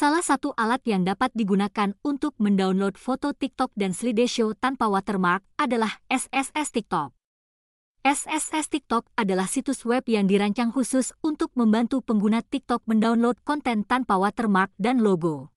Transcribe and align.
Salah 0.00 0.24
satu 0.24 0.56
alat 0.56 0.80
yang 0.88 1.04
dapat 1.04 1.28
digunakan 1.36 1.92
untuk 2.00 2.32
mendownload 2.40 2.96
foto 2.96 3.36
TikTok 3.36 3.68
dan 3.76 3.92
slideshow 3.92 4.56
tanpa 4.56 4.88
watermark 4.88 5.44
adalah 5.60 6.00
SSS 6.08 6.72
TikTok. 6.72 7.12
SSS 8.00 8.72
TikTok 8.72 9.04
adalah 9.12 9.44
situs 9.44 9.84
web 9.84 10.00
yang 10.08 10.24
dirancang 10.24 10.72
khusus 10.72 11.12
untuk 11.20 11.52
membantu 11.52 12.00
pengguna 12.00 12.40
TikTok 12.40 12.80
mendownload 12.88 13.44
konten 13.44 13.84
tanpa 13.84 14.16
watermark 14.16 14.72
dan 14.80 15.04
logo. 15.04 15.52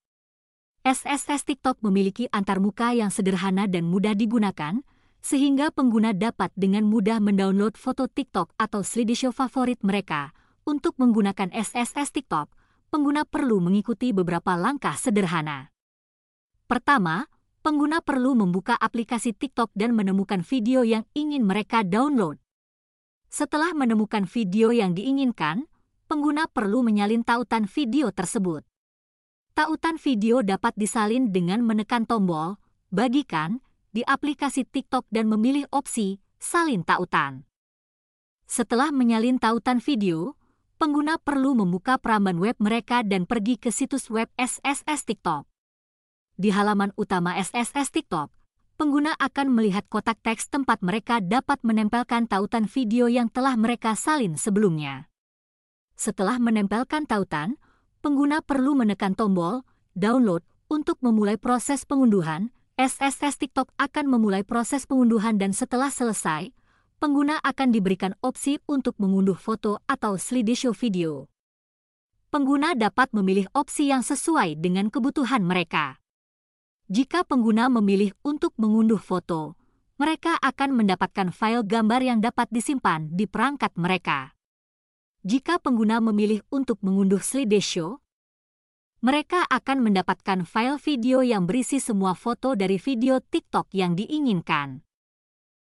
SSS 0.84 1.48
TikTok 1.48 1.80
memiliki 1.80 2.28
antarmuka 2.28 2.92
yang 2.92 3.16
sederhana 3.16 3.64
dan 3.72 3.88
mudah 3.88 4.12
digunakan, 4.12 4.84
sehingga 5.24 5.72
pengguna 5.72 6.12
dapat 6.12 6.52
dengan 6.60 6.84
mudah 6.84 7.24
mendownload 7.24 7.80
foto 7.80 8.12
TikTok 8.12 8.52
atau 8.60 8.84
slideshow 8.84 9.32
favorit 9.32 9.80
mereka. 9.88 10.36
Untuk 10.68 11.00
menggunakan 11.00 11.48
SSS 11.56 12.12
TikTok, 12.12 12.52
pengguna 12.94 13.26
perlu 13.26 13.58
mengikuti 13.58 14.14
beberapa 14.14 14.54
langkah 14.54 14.94
sederhana. 14.94 15.74
Pertama, 16.70 17.26
pengguna 17.66 18.06
perlu 18.06 18.38
membuka 18.38 18.78
aplikasi 18.78 19.34
TikTok 19.34 19.74
dan 19.74 19.98
menemukan 19.98 20.46
video 20.46 20.86
yang 20.86 21.02
ingin 21.18 21.42
mereka 21.42 21.82
download. 21.82 22.38
Setelah 23.34 23.74
menemukan 23.74 24.30
video 24.30 24.70
yang 24.70 24.94
diinginkan, 24.94 25.66
pengguna 26.06 26.46
perlu 26.46 26.86
menyalin 26.86 27.26
tautan 27.26 27.66
video 27.66 28.14
tersebut. 28.14 28.62
Tautan 29.58 29.98
video 29.98 30.46
dapat 30.46 30.78
disalin 30.78 31.34
dengan 31.34 31.66
menekan 31.66 32.06
tombol 32.06 32.62
"Bagikan" 32.94 33.66
di 33.90 34.06
aplikasi 34.06 34.70
TikTok 34.70 35.10
dan 35.10 35.34
memilih 35.34 35.66
opsi 35.74 36.22
"Salin 36.38 36.86
tautan". 36.86 37.50
Setelah 38.46 38.94
menyalin 38.94 39.42
tautan 39.42 39.82
video, 39.82 40.38
pengguna 40.84 41.16
perlu 41.16 41.56
membuka 41.56 41.96
peramban 41.96 42.36
web 42.44 42.60
mereka 42.60 43.08
dan 43.08 43.24
pergi 43.24 43.56
ke 43.56 43.72
situs 43.72 44.12
web 44.12 44.28
SSS 44.36 45.08
TikTok. 45.08 45.48
Di 46.36 46.52
halaman 46.52 46.92
utama 47.00 47.40
SSS 47.40 47.88
TikTok, 47.88 48.28
pengguna 48.76 49.16
akan 49.16 49.56
melihat 49.56 49.88
kotak 49.88 50.20
teks 50.20 50.52
tempat 50.52 50.84
mereka 50.84 51.24
dapat 51.24 51.64
menempelkan 51.64 52.28
tautan 52.28 52.68
video 52.68 53.08
yang 53.08 53.32
telah 53.32 53.56
mereka 53.56 53.96
salin 53.96 54.36
sebelumnya. 54.36 55.08
Setelah 55.96 56.36
menempelkan 56.36 57.08
tautan, 57.08 57.56
pengguna 58.04 58.44
perlu 58.44 58.76
menekan 58.76 59.16
tombol 59.16 59.64
"Download" 59.96 60.44
untuk 60.68 61.00
memulai 61.00 61.40
proses 61.40 61.88
pengunduhan. 61.88 62.52
SSS 62.76 63.40
TikTok 63.40 63.72
akan 63.80 64.12
memulai 64.12 64.44
proses 64.44 64.84
pengunduhan 64.84 65.40
dan 65.40 65.56
setelah 65.56 65.88
selesai, 65.88 66.52
pengguna 67.04 67.36
akan 67.44 67.76
diberikan 67.76 68.16
opsi 68.24 68.64
untuk 68.64 68.96
mengunduh 68.96 69.36
foto 69.36 69.84
atau 69.92 70.16
slideshow 70.16 70.72
video. 70.72 71.28
Pengguna 72.32 72.80
dapat 72.80 73.12
memilih 73.12 73.52
opsi 73.52 73.92
yang 73.92 74.08
sesuai 74.08 74.56
dengan 74.64 74.88
kebutuhan 74.88 75.44
mereka. 75.44 76.00
Jika 76.88 77.28
pengguna 77.28 77.68
memilih 77.68 78.16
untuk 78.24 78.56
mengunduh 78.56 79.04
foto, 79.04 79.60
mereka 80.00 80.40
akan 80.40 80.80
mendapatkan 80.80 81.36
file 81.36 81.68
gambar 81.68 82.08
yang 82.08 82.24
dapat 82.24 82.48
disimpan 82.56 83.12
di 83.12 83.28
perangkat 83.28 83.76
mereka. 83.76 84.32
Jika 85.28 85.60
pengguna 85.60 86.00
memilih 86.00 86.40
untuk 86.56 86.80
mengunduh 86.88 87.20
slideshow, 87.20 88.00
mereka 89.04 89.44
akan 89.52 89.84
mendapatkan 89.92 90.48
file 90.48 90.80
video 90.80 91.20
yang 91.20 91.52
berisi 91.52 91.84
semua 91.84 92.16
foto 92.16 92.56
dari 92.56 92.80
video 92.80 93.20
TikTok 93.20 93.76
yang 93.76 94.00
diinginkan. 94.00 94.88